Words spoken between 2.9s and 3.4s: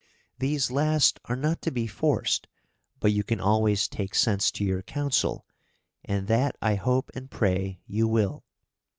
but you can